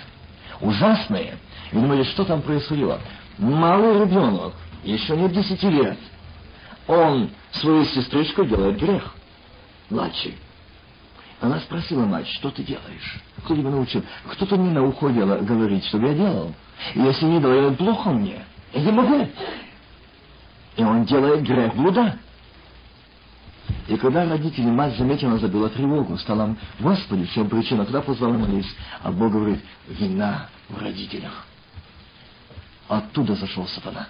Ужасное. 0.59 1.37
И 1.71 1.75
думали, 1.75 2.03
что 2.03 2.25
там 2.25 2.41
происходило. 2.41 2.99
Малый 3.37 4.01
ребенок, 4.01 4.53
еще 4.83 5.15
не 5.15 5.29
десяти 5.29 5.69
лет, 5.69 5.97
он 6.87 7.29
свою 7.51 7.85
сестричку 7.85 8.43
делает 8.45 8.79
грех. 8.79 9.15
Младший. 9.89 10.35
Она 11.41 11.59
спросила 11.59 12.05
мать, 12.05 12.27
что 12.27 12.49
ты 12.49 12.63
делаешь? 12.63 13.21
Кто 13.43 13.55
тебя 13.55 13.69
научил? 13.69 14.03
Кто-то 14.31 14.55
мне 14.55 14.71
на 14.71 14.83
ухо 14.83 15.09
говорит, 15.09 15.83
что 15.85 15.97
я 15.99 16.13
делал. 16.13 16.53
И 16.95 16.99
если 16.99 17.25
не 17.25 17.39
делаю, 17.39 17.75
плохо 17.75 18.09
мне. 18.11 18.43
Я 18.73 18.81
не 18.81 18.91
могу. 18.91 19.27
И 20.77 20.83
он 20.83 21.03
делает 21.05 21.43
грех 21.43 21.75
блуда. 21.75 22.17
И 23.87 23.97
когда 23.97 24.25
родители, 24.25 24.65
мать 24.65 24.95
заметила, 24.97 25.37
забила 25.37 25.69
тревогу, 25.69 26.17
стала, 26.17 26.55
Господи, 26.79 27.25
в 27.25 27.33
чем 27.33 27.49
причина? 27.49 27.83
Когда 27.83 28.01
позвала 28.01 28.37
молись, 28.37 28.73
а 29.01 29.11
Бог 29.11 29.33
говорит, 29.33 29.59
вина 29.89 30.47
в 30.69 30.81
родителях. 30.81 31.45
Оттуда 32.87 33.35
зашел 33.35 33.67
сатана. 33.67 34.07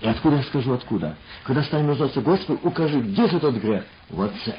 И 0.00 0.08
откуда 0.08 0.36
я 0.36 0.42
скажу, 0.42 0.72
откуда? 0.72 1.16
Когда 1.44 1.62
станем 1.62 1.88
называться, 1.88 2.20
Господи, 2.20 2.58
укажи, 2.62 3.00
где 3.00 3.28
же 3.28 3.38
тот 3.38 3.54
грех? 3.54 3.84
В 4.10 4.20
отце. 4.22 4.56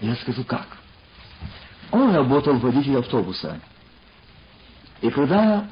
Я 0.00 0.14
скажу, 0.16 0.42
как? 0.44 0.66
Он 1.90 2.14
работал 2.14 2.56
водителем 2.58 3.00
автобуса. 3.00 3.60
И 5.02 5.10
когда 5.10 5.68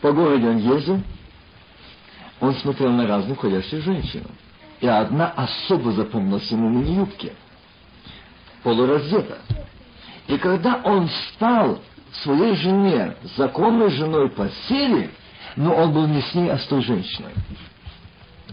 по 0.00 0.12
городу 0.12 0.48
он 0.48 0.58
ездил, 0.58 1.02
он 2.40 2.54
смотрел 2.56 2.90
на 2.92 3.06
разных 3.06 3.38
ходящих 3.38 3.82
женщин. 3.82 4.26
И 4.80 4.86
одна 4.86 5.30
особо 5.30 5.92
запомнилась 5.92 6.50
ему 6.50 6.68
в 6.68 6.72
мини-юбке, 6.72 7.32
полураздета. 8.62 9.38
И 10.26 10.36
когда 10.38 10.80
он 10.84 11.08
стал 11.08 11.80
своей 12.22 12.56
жене, 12.56 13.16
законной 13.36 13.90
женой 13.90 14.30
постели, 14.30 15.10
но 15.56 15.74
он 15.74 15.92
был 15.92 16.06
не 16.06 16.20
с 16.20 16.34
ней, 16.34 16.50
а 16.50 16.58
с 16.58 16.66
той 16.66 16.82
женщиной. 16.82 17.32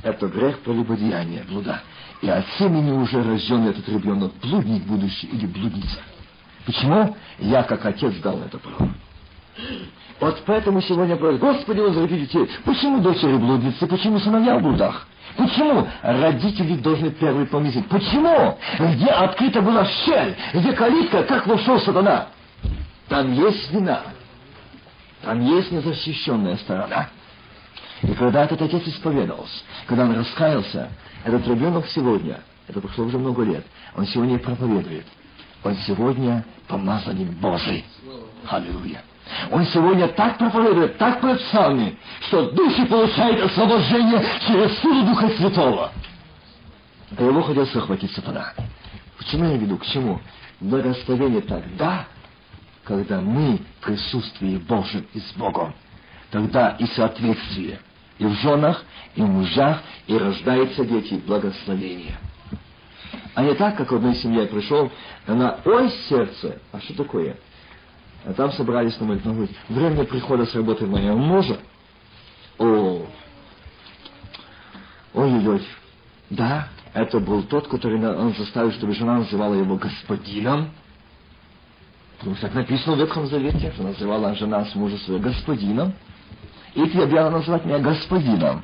Это 0.01 0.27
грех 0.27 0.59
прелюбодеяния, 0.59 1.43
блуда. 1.47 1.81
И 2.21 2.29
от 2.29 2.45
семени 2.57 2.91
уже 2.91 3.21
рожден 3.21 3.67
этот 3.67 3.87
ребенок, 3.89 4.31
блудник 4.41 4.83
будущий 4.83 5.27
или 5.27 5.45
блудница. 5.45 5.99
Почему? 6.65 7.15
Я, 7.39 7.63
как 7.63 7.85
отец, 7.85 8.13
дал 8.21 8.39
это 8.39 8.57
право. 8.57 8.93
Вот 10.19 10.41
поэтому 10.45 10.81
сегодня 10.81 11.17
просят, 11.17 11.41
Господи, 11.41 11.79
возврати 11.79 12.19
детей. 12.19 12.49
Почему 12.63 13.01
дочери 13.01 13.35
блудницы? 13.35 13.85
Почему 13.87 14.19
сыновья 14.19 14.57
в 14.57 14.61
блудах? 14.61 15.05
Почему 15.37 15.87
родители 16.01 16.75
должны 16.77 17.11
первый 17.11 17.45
помыслить? 17.45 17.87
Почему? 17.87 18.57
Где 18.79 19.07
открыта 19.07 19.61
была 19.61 19.85
щель? 19.85 20.35
Где 20.53 20.73
калитка? 20.73 21.23
Как 21.23 21.47
вошел 21.47 21.79
сатана? 21.79 22.27
Там 23.07 23.33
есть 23.33 23.71
вина. 23.71 24.01
Там 25.23 25.41
есть 25.41 25.71
незащищенная 25.71 26.57
сторона. 26.57 27.09
И 28.01 28.13
когда 28.13 28.43
этот 28.43 28.61
отец 28.61 28.85
исповедовался, 28.85 29.63
когда 29.87 30.03
он 30.03 30.15
раскаялся, 30.15 30.89
этот 31.23 31.47
ребенок 31.47 31.87
сегодня, 31.87 32.41
это 32.67 32.81
прошло 32.81 33.05
уже 33.05 33.17
много 33.17 33.43
лет, 33.43 33.65
он 33.95 34.05
сегодня 34.07 34.37
проповедует. 34.39 35.05
Он 35.63 35.75
сегодня 35.87 36.45
помазанник 36.67 37.29
Божий. 37.39 37.85
Аллилуйя. 38.49 39.01
Он 39.51 39.65
сегодня 39.67 40.07
так 40.09 40.37
проповедует, 40.37 40.97
так 40.97 41.19
псалми, 41.19 41.97
что 42.27 42.51
души 42.51 42.85
получают 42.85 43.41
освобождение 43.41 44.25
через 44.47 44.79
силу 44.79 45.03
Духа 45.05 45.29
Святого. 45.29 45.91
А 47.17 47.23
его 47.23 47.41
хотел 47.41 47.65
захватить 47.67 48.11
сатана. 48.11 48.53
Почему 49.17 49.45
я 49.45 49.57
веду? 49.57 49.77
К 49.77 49.85
чему? 49.85 50.19
Благословение 50.59 51.41
тогда, 51.41 52.05
когда 52.83 53.21
мы 53.21 53.57
в 53.79 53.85
присутствии 53.85 54.57
Божьем 54.57 55.05
и 55.13 55.19
с 55.19 55.31
Богом. 55.33 55.73
Тогда 56.31 56.75
и 56.79 56.85
соответствие 56.87 57.79
и 58.19 58.25
в 58.25 58.33
женах, 58.35 58.83
и 59.15 59.21
в 59.21 59.27
мужах, 59.27 59.81
и 60.07 60.17
рождаются 60.17 60.85
дети 60.85 61.15
благословения. 61.25 62.17
А 63.35 63.43
не 63.43 63.53
так, 63.55 63.77
как 63.77 63.91
в 63.91 63.95
одной 63.95 64.15
семье 64.15 64.45
пришел, 64.45 64.91
она, 65.27 65.57
ой, 65.65 65.89
сердце, 66.07 66.59
а 66.71 66.79
что 66.79 66.95
такое? 66.95 67.37
А 68.25 68.33
там 68.33 68.51
собрались 68.53 68.97
на 68.99 69.05
молитву, 69.05 69.33
говорит, 69.33 69.55
время 69.67 70.05
прихода 70.05 70.45
с 70.45 70.55
работы 70.55 70.85
моего 70.85 71.17
мужа. 71.17 71.59
О, 72.57 73.05
ой-ой-ой, 75.13 75.61
да, 76.29 76.69
это 76.93 77.19
был 77.19 77.43
тот, 77.43 77.67
который 77.67 77.99
он 78.15 78.33
заставил, 78.35 78.71
чтобы 78.71 78.93
жена 78.93 79.17
называла 79.19 79.55
его 79.55 79.75
господином. 79.75 80.71
Потому 82.17 82.37
что 82.37 82.47
так 82.47 82.55
написано 82.55 82.95
в 82.95 82.99
Ветхом 82.99 83.27
Завете, 83.27 83.73
что 83.73 83.83
называла 83.83 84.33
жена 84.35 84.63
с 84.65 84.75
мужем 84.75 84.97
своего 84.99 85.21
господином. 85.21 85.93
И 86.75 86.85
ты 86.85 87.01
объявила 87.01 87.29
называть 87.29 87.65
меня 87.65 87.79
господином. 87.79 88.63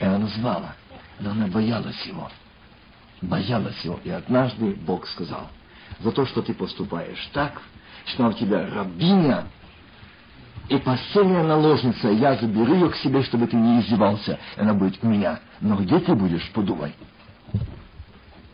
И 0.00 0.04
она 0.04 0.18
назвала, 0.18 0.74
но 1.20 1.30
она 1.30 1.46
боялась 1.46 2.04
его. 2.06 2.28
Боялась 3.22 3.80
его. 3.84 4.00
И 4.02 4.10
однажды 4.10 4.74
Бог 4.74 5.06
сказал, 5.06 5.48
за 6.00 6.12
то, 6.12 6.26
что 6.26 6.42
ты 6.42 6.54
поступаешь 6.54 7.28
так, 7.32 7.60
что 8.06 8.26
у 8.26 8.32
тебя 8.32 8.66
рабиня 8.74 9.46
и 10.68 10.76
постельная 10.78 11.44
наложница, 11.44 12.08
я 12.08 12.34
заберу 12.36 12.74
ее 12.74 12.90
к 12.90 12.96
себе, 12.96 13.22
чтобы 13.22 13.46
ты 13.46 13.56
не 13.56 13.80
издевался, 13.80 14.38
и 14.56 14.60
она 14.60 14.74
будет 14.74 15.02
у 15.02 15.08
меня. 15.08 15.40
Но 15.60 15.76
где 15.76 15.98
ты 15.98 16.14
будешь, 16.14 16.50
подумай. 16.52 16.94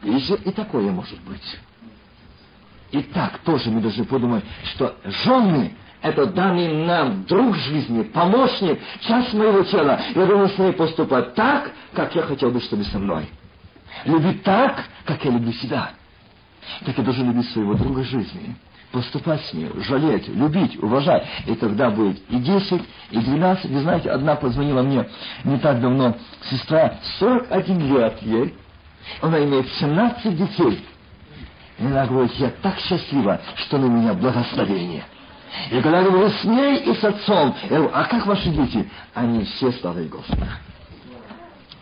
Еще 0.03 0.37
и 0.37 0.51
такое 0.51 0.91
может 0.91 1.21
быть. 1.23 1.59
И 2.93 3.03
так 3.03 3.39
тоже 3.39 3.71
мы 3.71 3.81
должны 3.81 4.05
подумать, 4.05 4.45
что 4.75 4.97
жены— 5.25 5.75
это 6.03 6.27
данный 6.27 6.85
нам 6.85 7.25
друг 7.25 7.57
жизни, 7.57 8.03
помощник, 8.03 8.79
часть 9.01 9.35
моего 9.35 9.65
тела. 9.65 10.01
Я 10.15 10.27
должен 10.27 10.55
с 10.55 10.59
ней 10.59 10.73
поступать 10.73 11.35
так, 11.35 11.73
как 11.95 12.15
я 12.15 12.23
хотел 12.23 12.51
бы, 12.51 12.61
чтобы 12.61 12.85
со 12.85 12.99
мной. 12.99 13.29
Любить 14.05 14.43
так, 14.45 14.85
как 15.05 15.25
я 15.25 15.33
люблю 15.33 15.53
себя. 15.53 15.91
Так 16.85 16.97
я 16.97 17.05
должен 17.05 17.27
любить 17.27 17.51
своего 17.51 17.75
друга 17.75 18.05
жизни 18.05 18.57
поступать 18.95 19.45
с 19.47 19.53
ней, 19.53 19.69
жалеть, 19.77 20.29
любить, 20.29 20.81
уважать. 20.81 21.27
И 21.47 21.55
тогда 21.57 21.91
будет 21.91 22.19
и 22.31 22.37
10, 22.37 22.83
и 23.11 23.19
12. 23.19 23.71
Вы 23.71 23.81
знаете, 23.81 24.11
одна 24.11 24.37
позвонила 24.37 24.83
мне 24.83 25.09
не 25.43 25.59
так 25.59 25.81
давно, 25.81 26.17
сестра, 26.49 26.95
41 27.19 27.93
лет 27.93 28.23
ей, 28.23 28.55
она 29.21 29.45
имеет 29.45 29.69
17 29.69 30.37
детей. 30.37 30.85
И 31.79 31.85
она 31.85 32.07
говорит, 32.07 32.33
я 32.35 32.51
так 32.63 32.79
счастлива, 32.79 33.41
что 33.57 33.79
на 33.79 33.87
меня 33.87 34.15
благословение. 34.15 35.05
И 35.71 35.81
когда 35.81 36.01
я 36.01 36.09
говорю 36.09 36.31
с 36.31 36.45
ней 36.45 36.79
и 36.79 36.95
с 36.95 37.05
отцом, 37.05 37.55
я 37.65 37.77
говорю, 37.77 37.91
а 37.93 38.05
как 38.05 38.27
ваши 38.27 38.49
дети? 38.51 38.89
Они 39.13 39.45
все 39.45 39.73
славы 39.73 40.05
Господа. 40.05 40.47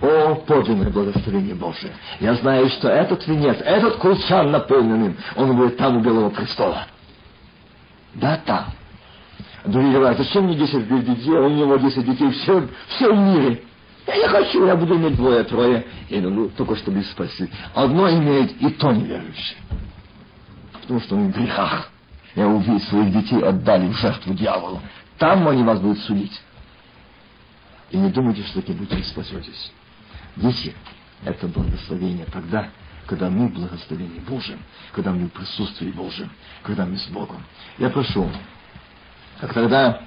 О, 0.03 0.35
подлинное 0.35 0.91
благословение 0.91 1.55
Божие! 1.55 1.93
Я 2.19 2.35
знаю, 2.35 2.69
что 2.71 2.89
этот 2.89 3.25
венец, 3.29 3.59
этот 3.61 3.97
кулчан 3.97 4.51
наполненным, 4.51 5.17
он 5.37 5.57
будет 5.57 5.77
там 5.77 5.99
у 5.99 6.01
Белого 6.01 6.31
престола. 6.31 6.87
Да, 8.15 8.41
там. 8.45 8.67
Другие 9.65 9.93
говорят, 9.93 10.19
зачем 10.19 10.47
мне 10.47 10.57
10 10.57 11.05
детей, 11.05 11.31
у 11.31 11.49
него 11.49 11.77
10 11.77 12.05
детей, 12.05 12.31
все, 12.33 12.69
все 12.89 13.15
в 13.15 13.17
мире. 13.17 13.63
Я 14.09 14.17
не 14.17 14.27
хочу, 14.27 14.67
я 14.67 14.75
буду 14.75 14.97
иметь 14.97 15.15
двое, 15.15 15.45
трое. 15.45 15.87
Я 16.09 16.21
ну, 16.21 16.49
только 16.49 16.75
чтобы 16.75 17.05
спасти. 17.05 17.49
Одно 17.73 18.11
имеет 18.11 18.61
и 18.61 18.71
то 18.71 18.91
неверующий. 18.91 19.57
Потому 20.73 20.99
что 20.99 21.15
он 21.15 21.31
в 21.31 21.37
грехах. 21.37 21.91
Я 22.35 22.49
увидел, 22.49 22.81
своих 22.81 23.13
детей 23.13 23.41
отдали 23.41 23.87
в 23.87 23.97
жертву 23.97 24.35
дьяволу. 24.35 24.81
Там 25.19 25.47
они 25.47 25.63
вас 25.63 25.79
будут 25.79 26.01
судить. 26.01 26.43
И 27.93 27.97
не 27.97 28.11
думайте, 28.11 28.43
что 28.43 28.61
таким 28.61 28.79
путем 28.79 29.05
спасетесь. 29.05 29.71
Дети, 30.37 30.75
это 31.25 31.47
благословение 31.47 32.27
тогда, 32.27 32.69
когда 33.07 33.29
мы 33.29 33.49
в 33.49 33.55
благословении 33.55 34.23
когда 34.93 35.13
мы 35.13 35.27
в 35.27 35.33
присутствии 35.33 35.91
Божьем, 35.91 36.31
когда 36.63 36.87
мы 36.87 36.97
с 36.97 37.07
Богом. 37.09 37.43
Я 37.79 37.91
прошу, 37.91 38.29
как 39.41 39.53
тогда 39.53 40.03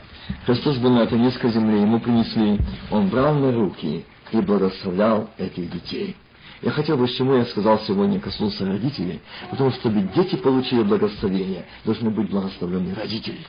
Христос 0.46 0.78
был 0.78 0.92
на 0.92 1.02
этой 1.02 1.20
низкой 1.20 1.52
земле, 1.52 1.82
ему 1.82 2.00
принесли, 2.00 2.60
он 2.90 3.10
брал 3.10 3.36
на 3.36 3.52
руки 3.52 4.06
и 4.32 4.38
благословлял 4.42 5.30
этих 5.38 5.70
детей. 5.72 6.16
Я 6.62 6.72
хотел 6.72 6.98
бы, 6.98 7.08
чему 7.08 7.36
я 7.36 7.46
сказал 7.46 7.80
сегодня, 7.82 8.20
коснулся 8.20 8.66
родителей, 8.66 9.22
потому 9.52 9.72
что 9.72 9.82
чтобы 9.82 10.02
дети 10.16 10.36
получили 10.36 10.82
благословение, 10.84 11.66
должны 11.84 12.10
быть 12.10 12.30
благословлены 12.30 12.96
родители. 12.96 13.46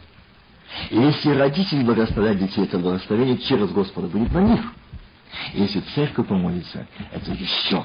И 0.90 0.96
если 0.96 1.30
родители 1.30 1.82
благословляют 1.84 2.40
детей, 2.40 2.64
это 2.64 2.78
благословение 2.78 3.38
через 3.38 3.70
Господа 3.70 4.08
будет 4.08 4.32
на 4.32 4.40
них. 4.40 4.60
Если 5.52 5.80
церковь 5.94 6.26
помолится, 6.26 6.86
это 7.12 7.30
еще 7.32 7.84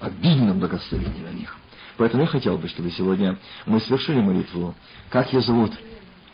обильно 0.00 0.54
благословение 0.54 1.24
на 1.24 1.32
них. 1.32 1.56
Поэтому 1.96 2.22
я 2.22 2.28
хотел 2.28 2.56
бы, 2.58 2.68
чтобы 2.68 2.90
сегодня 2.90 3.36
мы 3.66 3.80
совершили 3.80 4.20
молитву. 4.20 4.74
Как 5.10 5.32
ее 5.32 5.40
зовут? 5.40 5.72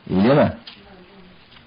Елена? 0.06 0.58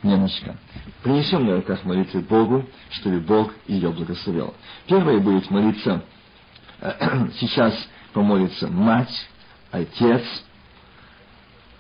немножко. 0.04 0.56
Принесем 1.04 1.46
на 1.46 1.56
руках 1.58 1.84
молитвы 1.84 2.22
Богу, 2.22 2.66
чтобы 2.92 3.20
Бог 3.20 3.54
ее 3.68 3.90
благословил. 3.90 4.54
Первое 4.88 5.20
будет 5.20 5.50
молиться, 5.50 6.04
сейчас 7.40 7.88
помолится 8.14 8.68
мать, 8.68 9.30
отец, 9.72 10.24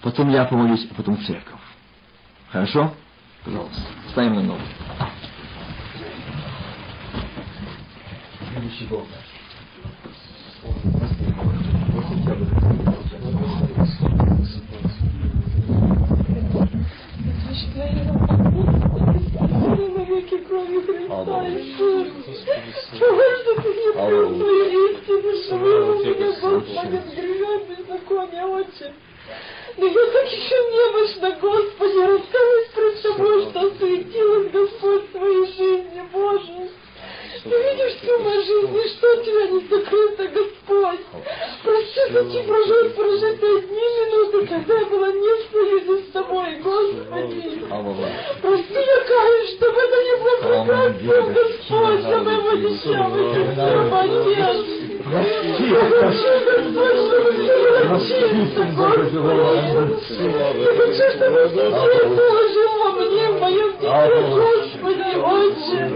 потом 0.02 0.30
я 0.30 0.46
помолюсь, 0.46 0.88
а 0.90 0.94
потом 0.96 1.18
церковь. 1.24 1.60
Хорошо? 2.50 2.94
Пожалуйста, 3.44 3.82
ставим 4.12 4.36
на 4.36 4.42
ногу. 4.42 4.62
Любящий 8.68 8.86
Бог 8.90 9.06
наш. 9.10 9.38
навеки 19.96 20.38
крови 20.40 20.82
Христа 20.82 21.48
Иисус. 21.48 22.08
Что 22.94 23.56
ты 23.62 23.70
не 23.74 23.88
открыл 23.90 24.38
свою 24.38 24.66
истину, 24.92 25.30
что 25.44 25.56
вывел 25.58 26.04
меня, 26.04 26.30
Господи, 26.42 27.02
с 27.08 27.14
грехом 27.16 27.62
беззакония, 27.70 28.46
Отче. 28.48 28.94
Но 29.78 29.86
я 29.86 30.12
так 30.12 30.26
еще 30.32 30.56
немощна, 30.74 31.30
Господи, 31.40 32.00
раскаюсь 32.00 32.70
пред 32.76 33.02
Тобой, 33.02 33.50
что 33.50 33.60
осветилась, 33.68 34.52
Господь, 34.52 35.10
в 35.10 35.12
своей 35.12 35.46
жизни, 35.54 36.02
Боже. 36.12 36.70
Ты 37.44 37.50
видишь 37.50 37.96
всю 38.02 38.18
мою 38.20 38.42
жизнь, 38.42 38.72
ничто 38.74 39.16
Тебя 39.24 39.48
не 39.48 39.60
закрыто, 39.68 40.24
Господь. 40.28 41.00
Прости, 41.64 42.02
зачем 42.12 42.46
прожить, 42.48 42.96
прожить 42.96 43.44
одни 43.44 43.88
минуты, 43.98 44.38
когда 44.48 44.74
я 44.80 44.86
была 44.86 45.12
не 45.12 45.34
в 45.34 45.52
союзе 45.52 45.94
с 46.04 46.12
Тобой, 46.12 46.56
Господи. 46.64 47.62
Прости, 48.42 48.74
я 48.74 49.00
каюсь, 49.08 49.50
чтобы 49.58 49.80
это 49.80 49.98
не 50.04 50.16
было 50.24 50.36
препятствием, 50.48 51.26
Господь, 51.34 52.02
для 52.02 52.18
моего 52.18 52.52
десятого 52.56 53.20
сердца, 53.34 53.64
Отец. 54.00 54.66
Прости, 55.08 55.64
Господь. 55.68 56.08
Я 60.58 60.72
хочу, 60.78 61.04
чтобы 61.14 61.40
все 61.48 62.02
положил 62.04 62.72
во 62.80 62.90
мне, 62.92 63.26
в 63.30 63.40
моем 63.40 63.70
дитя, 63.78 64.08
Господи, 64.08 64.67
Отче. 65.18 65.88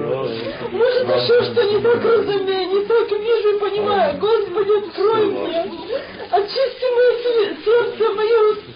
Может, 0.72 1.08
еще 1.08 1.44
что 1.44 1.64
не 1.64 1.82
так 1.82 2.04
разумею, 2.04 2.70
не 2.70 2.86
так 2.86 3.12
вижу 3.12 3.56
и 3.56 3.60
понимаю. 3.60 4.18
Господи, 4.20 4.88
открой 4.88 5.26
мне. 5.26 5.72
Очисти 6.32 6.86
мое 6.96 7.56
сердце, 7.64 8.14
мои 8.14 8.32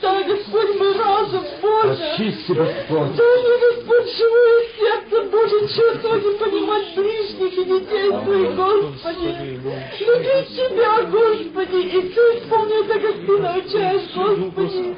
уста, 0.05 0.23
Господь, 0.23 0.75
мой 0.77 0.97
разум, 0.97 1.43
Боже. 1.61 2.03
Очисти, 2.13 2.51
Господь. 2.51 3.15
Дай 3.15 3.43
мне, 3.43 3.57
Господь, 3.57 4.15
живое 4.15 4.63
сердце, 4.77 5.29
Боже, 5.31 5.59
чувствовать 5.67 6.25
и 6.25 6.37
понимать 6.37 6.95
ближних 6.95 7.53
и 7.53 7.65
детей 7.65 8.09
своих, 8.09 8.55
Господи. 8.55 9.59
Любить 9.99 10.49
Тебя, 10.49 11.03
Господи, 11.03 11.81
и 11.81 12.11
все 12.11 12.39
исполнять 12.39 12.87
так, 12.87 13.01
как 13.01 13.15
Ты 13.25 13.37
научаешь, 13.37 14.15
Господи. 14.15 14.95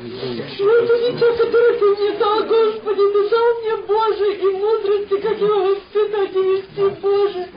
И 0.57 0.63
это 0.63 1.11
дитя, 1.11 1.31
которое 1.37 1.73
Ты 1.73 1.85
мне 1.85 2.11
дал, 2.17 2.43
Господи, 2.43 3.01
Ты 3.13 3.29
дал 3.29 3.53
мне, 3.61 3.75
Боже, 3.87 4.33
и 4.33 4.49
мудрости, 4.57 5.17
как 5.21 5.39
его 5.39 5.59
воспитать 5.63 6.35
и 6.35 6.41
вести, 6.41 7.01
Боже. 7.01 7.47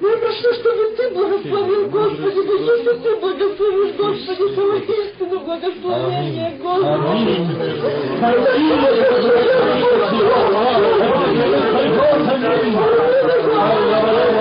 Я 0.00 0.16
прошу, 0.18 0.54
чтобы 0.54 0.94
Ты 0.96 1.10
благословил, 1.10 1.88
Господи, 1.88 2.40
да 2.46 2.52
если 2.52 2.92
Ты 3.02 3.16
благословишь, 3.16 3.94
Господи, 3.96 4.46
то 4.54 4.62
истину 4.76 5.40
благословение, 5.40 6.50
Господи. 6.62 7.38
Чтобы 12.98 14.37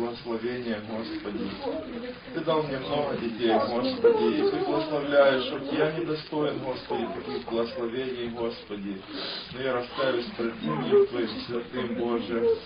благословения, 0.00 0.82
Господи. 0.88 1.50
Ты 2.34 2.40
дал 2.40 2.62
мне 2.62 2.78
много 2.78 3.16
детей, 3.16 3.52
Господи, 3.52 4.34
и 4.34 4.50
Ты 4.50 4.56
благословляешь, 4.64 5.50
вот 5.52 5.72
я 5.72 5.92
недостоин, 5.92 6.58
Господи, 6.60 7.08
таких 7.16 7.44
благословений, 7.44 8.28
Господи. 8.30 9.00
Но 9.52 9.60
я 9.60 9.74
раскаюсь 9.74 10.26
пред 10.36 10.54
именем 10.62 11.06
Твоим 11.06 11.28
святым, 11.46 11.94
Боже, 11.96 12.56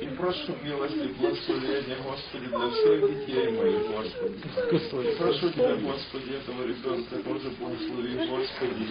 и 0.00 0.06
прошу 0.16 0.56
милости 0.62 0.98
и 0.98 1.12
благословения, 1.14 1.96
Господи, 2.02 2.46
для 2.46 2.70
всех 2.70 3.26
детей 3.26 3.50
моих, 3.50 3.86
Господи. 3.88 5.08
И 5.08 5.16
прошу 5.16 5.50
Тебя, 5.50 5.76
Господи, 5.76 6.32
этого 6.32 6.66
ребенка 6.66 7.16
тоже 7.16 7.50
благослови, 7.58 8.28
Господи. 8.28 8.86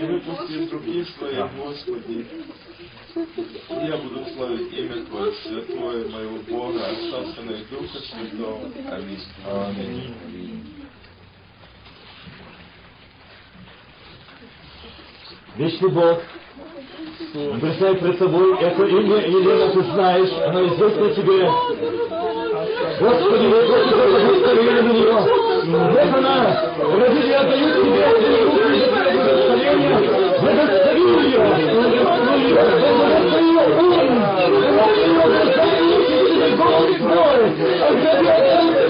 Не 0.00 0.06
выпусти 0.06 0.52
из 0.52 0.72
руки 0.72 1.04
своих, 1.16 1.54
Господи. 1.56 2.26
Я 3.14 3.96
буду 3.98 4.24
славить 4.34 4.72
имя 4.72 5.04
Твое, 5.04 5.32
святое 5.42 6.08
моего 6.08 6.38
Бога, 6.48 6.86
Отца, 6.86 7.24
Сына 7.34 7.50
и 7.50 7.64
Духа 7.64 7.98
Святого. 7.98 8.60
Аминь. 8.90 9.20
Аминь. 9.46 10.14
Вечный 15.56 15.90
Бог, 15.90 16.18
бросай 17.60 17.94
пред 17.96 18.18
собой 18.18 18.58
это 18.58 18.86
имя, 18.86 19.16
Елена, 19.26 19.70
ты 19.72 19.82
знаешь, 19.82 20.32
оно 20.46 20.66
известно 20.68 21.10
тебе. 21.10 21.50
Господи, 22.98 23.46
вот 23.46 23.66
Господи, 23.66 24.04
благословение 24.10 24.82
на 24.82 24.92
нее. 24.92 25.12
Вот 25.12 25.98
она, 26.14 26.72
родители 26.78 27.32
отдают 27.32 27.84
тебе 27.84 28.00
это 28.00 28.20
благословение. 28.50 29.96
Благослови. 30.40 30.40
Благослови. 30.40 30.40
Благослови. 30.40 30.42
Благослови 30.42 30.81
благословение. 30.81 30.81
Голос 36.58 36.96
твой. 36.98 38.81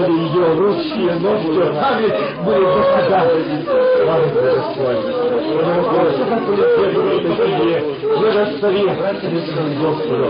Господи, 0.05 0.13
ее 0.13 0.55
ручьи, 0.55 1.11
ножки, 1.21 1.49
руками 1.49 2.09
будет 2.45 2.69
достигать. 2.75 3.31
Слава 4.03 4.27
Господь. 4.55 5.03
Благослови, 8.19 8.85
благослови 8.85 9.77
Господу, 9.81 10.29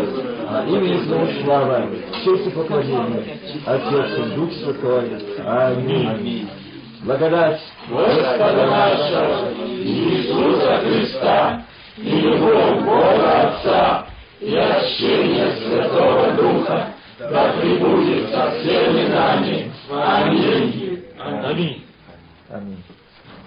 имени 0.68 0.98
Своему 1.04 1.28
слава, 1.44 1.86
честь 2.24 2.46
и 2.46 2.50
поклонение, 2.50 3.22
Отец 3.66 4.10
и 4.18 4.20
Дух 4.36 4.52
Святой. 4.52 5.04
Аминь. 5.44 6.48
Благодать 7.02 7.60
Господа 7.88 8.66
нашего 8.66 9.52
Иисуса 9.68 10.78
Христа 10.78 11.62
и 11.98 12.20
любовь 12.20 12.82
Бога 12.82 13.40
Отца 13.42 14.06
и 14.40 14.56
общение 14.56 15.52
Святого 15.52 16.30
Духа 16.32 16.93
да 17.18 17.52
пребудет 17.60 18.30
со 18.30 18.50
всеми 18.50 19.08
нами. 19.08 19.72
Аминь. 19.90 21.04
Аминь. 21.18 21.84
Аминь. 22.50 22.82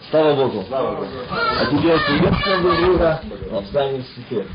Слава 0.10 0.36
Богу. 0.36 0.66
А 0.70 1.66
теперь 1.66 2.00
приветствуем 2.00 2.62
друг 2.62 2.78
друга 2.78 3.22
в 3.52 3.66
Славе 3.68 4.04
Святе. 4.04 4.48